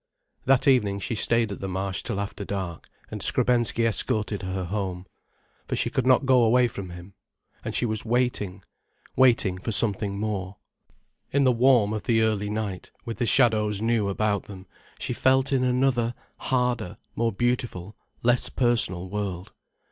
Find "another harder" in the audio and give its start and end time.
15.63-16.97